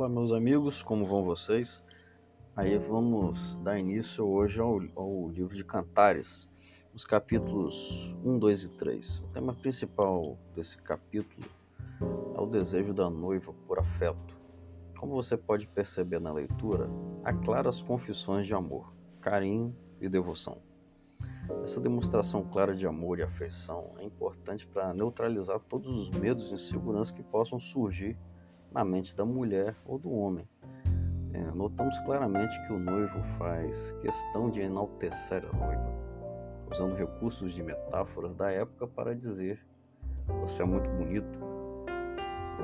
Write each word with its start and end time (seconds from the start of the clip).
Olá, 0.00 0.08
meus 0.08 0.32
amigos, 0.32 0.82
como 0.82 1.04
vão 1.04 1.22
vocês? 1.22 1.84
Aí 2.56 2.78
vamos 2.78 3.58
dar 3.58 3.78
início 3.78 4.26
hoje 4.26 4.58
ao, 4.58 4.80
ao 4.96 5.28
livro 5.28 5.54
de 5.54 5.62
Cantares, 5.62 6.48
os 6.94 7.04
capítulos 7.04 8.10
1, 8.24 8.38
2 8.38 8.64
e 8.64 8.68
3. 8.70 9.18
O 9.18 9.28
tema 9.28 9.52
principal 9.52 10.38
desse 10.56 10.78
capítulo 10.78 11.46
é 12.34 12.40
o 12.40 12.46
desejo 12.46 12.94
da 12.94 13.10
noiva 13.10 13.52
por 13.68 13.78
afeto. 13.78 14.34
Como 14.98 15.12
você 15.12 15.36
pode 15.36 15.66
perceber 15.66 16.18
na 16.18 16.32
leitura, 16.32 16.88
há 17.22 17.34
claras 17.34 17.82
confissões 17.82 18.46
de 18.46 18.54
amor, 18.54 18.90
carinho 19.20 19.76
e 20.00 20.08
devoção. 20.08 20.62
Essa 21.62 21.78
demonstração 21.78 22.42
clara 22.42 22.74
de 22.74 22.86
amor 22.86 23.18
e 23.18 23.22
afeição 23.22 23.92
é 23.98 24.04
importante 24.04 24.66
para 24.66 24.94
neutralizar 24.94 25.60
todos 25.60 25.94
os 25.94 26.08
medos 26.08 26.50
e 26.50 26.54
inseguranças 26.54 27.10
que 27.10 27.22
possam 27.22 27.60
surgir 27.60 28.16
na 28.72 28.84
mente 28.84 29.14
da 29.14 29.24
mulher 29.24 29.74
ou 29.84 29.98
do 29.98 30.10
homem. 30.10 30.48
É, 31.32 31.38
notamos 31.52 31.98
claramente 32.00 32.60
que 32.66 32.72
o 32.72 32.78
noivo 32.78 33.22
faz 33.38 33.92
questão 34.00 34.50
de 34.50 34.60
enaltecer 34.60 35.44
a 35.44 35.56
noiva, 35.56 35.92
usando 36.70 36.96
recursos 36.96 37.52
de 37.52 37.62
metáforas 37.62 38.34
da 38.34 38.50
época 38.50 38.86
para 38.86 39.14
dizer: 39.14 39.64
Você 40.40 40.62
é 40.62 40.64
muito 40.64 40.88
bonita, 40.90 41.38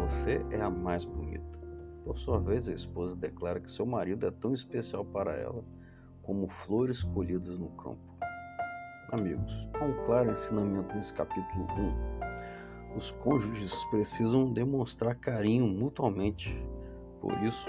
você 0.00 0.44
é 0.50 0.60
a 0.60 0.70
mais 0.70 1.04
bonita. 1.04 1.58
Por 2.04 2.18
sua 2.18 2.38
vez, 2.38 2.68
a 2.68 2.72
esposa 2.72 3.16
declara 3.16 3.60
que 3.60 3.70
seu 3.70 3.84
marido 3.84 4.26
é 4.26 4.30
tão 4.30 4.54
especial 4.54 5.04
para 5.04 5.32
ela 5.32 5.64
como 6.22 6.48
flores 6.48 7.02
colhidas 7.02 7.56
no 7.56 7.68
campo. 7.70 7.98
Amigos, 9.12 9.68
há 9.74 9.84
um 9.84 10.04
claro 10.04 10.30
ensinamento 10.30 10.94
nesse 10.94 11.12
capítulo 11.12 11.64
1 12.22 12.25
os 12.96 13.10
cônjuges 13.10 13.84
precisam 13.84 14.52
demonstrar 14.52 15.14
carinho 15.16 15.66
mutuamente. 15.66 16.58
Por 17.20 17.32
isso, 17.42 17.68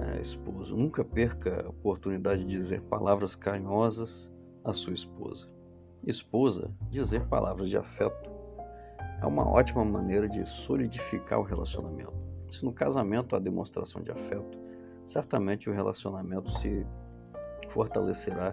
é, 0.00 0.20
esposo, 0.20 0.76
nunca 0.76 1.04
perca 1.04 1.64
a 1.64 1.68
oportunidade 1.70 2.44
de 2.44 2.50
dizer 2.50 2.82
palavras 2.82 3.34
carinhosas 3.34 4.30
à 4.64 4.72
sua 4.72 4.92
esposa. 4.92 5.48
Esposa, 6.06 6.70
dizer 6.90 7.26
palavras 7.26 7.68
de 7.68 7.76
afeto 7.76 8.30
é 9.20 9.26
uma 9.26 9.48
ótima 9.48 9.84
maneira 9.84 10.28
de 10.28 10.44
solidificar 10.48 11.38
o 11.38 11.44
relacionamento. 11.44 12.12
Se 12.48 12.64
no 12.64 12.72
casamento 12.72 13.34
há 13.34 13.38
demonstração 13.38 14.02
de 14.02 14.10
afeto, 14.10 14.58
certamente 15.06 15.70
o 15.70 15.72
relacionamento 15.72 16.50
se 16.58 16.84
fortalecerá 17.70 18.52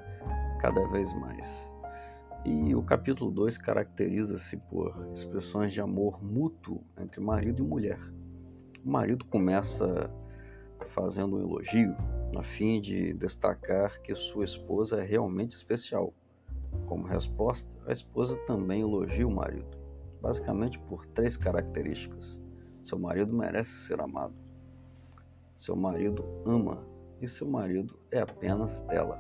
cada 0.62 0.88
vez 0.90 1.12
mais. 1.14 1.69
E 2.46 2.74
o 2.74 2.82
capítulo 2.82 3.30
2 3.32 3.58
caracteriza-se 3.58 4.56
por 4.56 5.12
expressões 5.14 5.74
de 5.74 5.82
amor 5.82 6.24
mútuo 6.24 6.82
entre 6.98 7.20
marido 7.20 7.64
e 7.64 7.68
mulher. 7.68 8.00
O 8.84 8.90
marido 8.90 9.26
começa 9.26 10.10
fazendo 10.88 11.36
um 11.36 11.42
elogio, 11.42 11.96
a 12.38 12.42
fim 12.42 12.80
de 12.80 13.14
destacar 13.14 14.02
que 14.02 14.16
sua 14.16 14.46
esposa 14.46 15.02
é 15.02 15.06
realmente 15.06 15.52
especial. 15.52 16.14
Como 16.86 17.06
resposta, 17.06 17.78
a 17.86 17.92
esposa 17.92 18.38
também 18.46 18.82
elogia 18.82 19.28
o 19.28 19.32
marido, 19.32 19.78
basicamente 20.22 20.80
por 20.80 21.06
três 21.08 21.36
características: 21.36 22.40
seu 22.82 22.98
marido 22.98 23.34
merece 23.34 23.72
ser 23.72 24.00
amado, 24.00 24.34
seu 25.58 25.76
marido 25.76 26.24
ama 26.46 26.88
e 27.22 27.28
seu 27.28 27.48
marido 27.48 28.00
é 28.12 28.22
apenas 28.22 28.82
dela. 28.84 29.20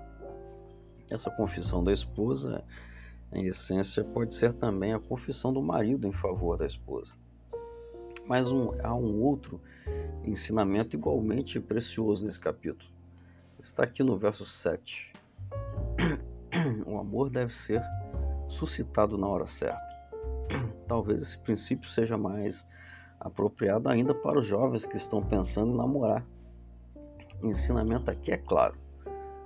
Essa 1.10 1.30
confissão 1.30 1.84
da 1.84 1.92
esposa 1.92 2.64
em 3.32 3.46
essência, 3.46 4.04
pode 4.04 4.34
ser 4.34 4.54
também 4.54 4.94
a 4.94 5.00
confissão 5.00 5.54
do 5.54 5.62
marido 5.62 6.08
em 6.08 6.12
favor 6.12 6.58
da 6.58 6.66
esposa. 6.66 7.14
Mas 8.26 8.52
um, 8.52 8.72
há 8.84 8.94
um 8.94 9.22
outro 9.22 9.62
ensinamento 10.24 10.96
igualmente 10.96 11.60
precioso 11.60 12.26
nesse 12.26 12.40
capítulo. 12.40 12.90
Está 13.60 13.84
aqui 13.84 14.04
no 14.04 14.18
verso 14.18 14.46
7. 14.46 15.14
O 16.86 16.98
amor 16.98 17.30
deve 17.30 17.56
ser 17.56 17.82
suscitado 18.48 19.18
na 19.18 19.28
hora 19.28 19.46
certa. 19.46 19.88
Talvez 20.88 21.22
esse 21.22 21.38
princípio 21.38 21.90
seja 21.90 22.18
mais 22.18 22.66
apropriado 23.20 23.90
ainda 23.90 24.16
para 24.16 24.40
os 24.40 24.46
jovens 24.46 24.86
que 24.86 24.98
estão 24.98 25.24
pensando 25.24 25.72
em 25.72 25.78
namorar. 25.78 26.26
O 27.42 27.48
ensinamento 27.48 28.10
aqui 28.10 28.32
é 28.32 28.38
claro: 28.38 28.76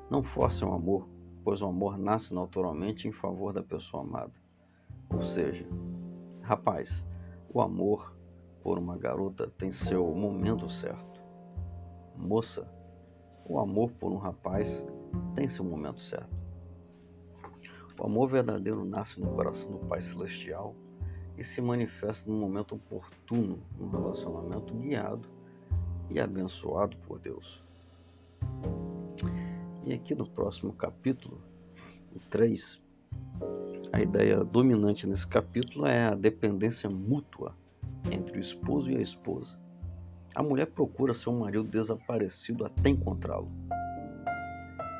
não 0.10 0.24
forcem 0.24 0.68
o 0.68 0.74
amor, 0.74 1.08
pois 1.44 1.62
o 1.62 1.68
amor 1.68 1.98
nasce 1.98 2.34
naturalmente 2.34 3.08
em 3.08 3.12
favor 3.12 3.52
da 3.54 3.62
pessoa 3.62 4.04
amada. 4.04 4.34
Ou 5.12 5.22
seja, 5.22 5.68
rapaz, 6.42 7.06
o 7.54 7.62
amor 7.62 8.16
por 8.62 8.80
uma 8.80 8.98
garota 8.98 9.52
tem 9.58 9.72
seu 9.72 10.08
momento 10.16 10.70
certo. 10.70 11.22
Moça, 12.16 12.68
o 13.46 13.60
amor 13.60 13.92
por 13.92 14.12
um 14.12 14.18
rapaz 14.18 14.86
tem 15.36 15.48
seu 15.48 15.66
momento 15.66 16.02
certo. 16.02 16.44
O 18.00 18.06
amor 18.06 18.30
verdadeiro 18.30 18.84
nasce 18.84 19.20
no 19.20 19.32
coração 19.32 19.72
do 19.72 19.80
Pai 19.80 20.02
Celestial 20.02 20.74
e 21.38 21.44
se 21.44 21.62
manifesta 21.62 22.30
no 22.30 22.36
momento 22.38 22.76
oportuno, 22.76 23.60
num 23.78 23.90
relacionamento 23.90 24.74
guiado 24.74 25.28
e 26.10 26.20
abençoado 26.20 26.98
por 26.98 27.20
Deus. 27.20 27.64
E 29.86 29.94
aqui 29.94 30.16
no 30.16 30.28
próximo 30.28 30.72
capítulo, 30.72 31.42
o 32.16 32.20
3, 32.30 32.82
a 33.92 34.02
ideia 34.02 34.42
dominante 34.42 35.06
nesse 35.06 35.28
capítulo 35.28 35.86
é 35.86 36.06
a 36.06 36.16
dependência 36.16 36.90
mútua 36.90 37.54
entre 38.10 38.38
o 38.38 38.40
esposo 38.40 38.90
e 38.90 38.96
a 38.96 39.02
esposa. 39.02 39.60
A 40.34 40.42
mulher 40.42 40.68
procura 40.68 41.14
seu 41.14 41.34
marido 41.34 41.66
desaparecido 41.66 42.66
até 42.66 42.90
encontrá-lo. 42.90 43.52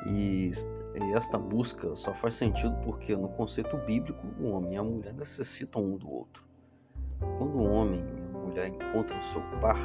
E 0.06 0.50
esta 1.14 1.38
busca 1.38 1.96
só 1.96 2.12
faz 2.12 2.34
sentido 2.34 2.76
porque, 2.84 3.16
no 3.16 3.30
conceito 3.30 3.78
bíblico, 3.78 4.26
o 4.38 4.50
homem 4.50 4.74
e 4.74 4.76
a 4.76 4.84
mulher 4.84 5.14
necessitam 5.14 5.82
um 5.82 5.96
do 5.96 6.10
outro. 6.10 6.44
Quando 7.38 7.56
o 7.56 7.64
homem 7.64 8.00
e 8.00 8.36
a 8.36 8.38
mulher 8.38 8.68
encontram 8.68 9.20
seu 9.22 9.40
par, 9.62 9.80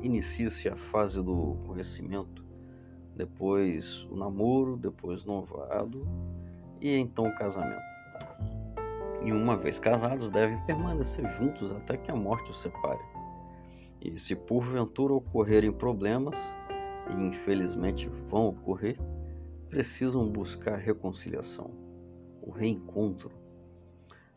inicia-se 0.00 0.68
a 0.68 0.76
fase 0.76 1.20
do 1.20 1.56
conhecimento 1.66 2.48
depois 3.20 4.06
o 4.10 4.16
namoro, 4.16 4.78
depois 4.78 5.24
o 5.24 5.26
noivado 5.26 6.08
e 6.80 6.96
então 6.96 7.26
o 7.26 7.34
casamento. 7.34 7.82
E 9.22 9.30
uma 9.30 9.58
vez 9.58 9.78
casados, 9.78 10.30
devem 10.30 10.58
permanecer 10.64 11.28
juntos 11.32 11.70
até 11.70 11.98
que 11.98 12.10
a 12.10 12.16
morte 12.16 12.50
os 12.50 12.62
separe. 12.62 13.02
E 14.00 14.18
se 14.18 14.34
porventura 14.34 15.12
ocorrerem 15.12 15.70
problemas, 15.70 16.34
e 17.10 17.22
infelizmente 17.22 18.08
vão 18.30 18.46
ocorrer, 18.46 18.98
precisam 19.68 20.26
buscar 20.26 20.76
reconciliação, 20.76 21.70
o 22.40 22.50
reencontro. 22.50 23.32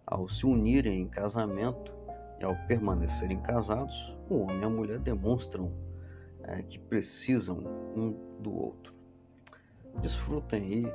Ao 0.05 0.27
se 0.27 0.45
unirem 0.45 0.99
em 0.99 1.07
casamento 1.07 1.93
e 2.37 2.43
ao 2.43 2.57
permanecerem 2.67 3.39
casados, 3.39 4.13
o 4.29 4.41
homem 4.41 4.59
e 4.59 4.65
a 4.65 4.69
mulher 4.69 4.99
demonstram 4.99 5.71
é, 6.43 6.61
que 6.63 6.77
precisam 6.79 7.59
um 7.95 8.11
do 8.41 8.53
outro. 8.53 8.93
Desfrutem 9.99 10.61
aí 10.61 10.85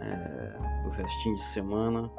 é, 0.00 0.82
do 0.82 0.90
restinho 0.90 1.34
de 1.34 1.44
semana 1.44 2.10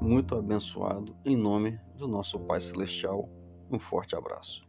muito 0.00 0.34
abençoado 0.34 1.14
em 1.24 1.36
nome 1.36 1.78
do 1.96 2.08
nosso 2.08 2.38
Pai 2.40 2.60
Celestial. 2.60 3.28
Um 3.70 3.78
forte 3.78 4.16
abraço. 4.16 4.66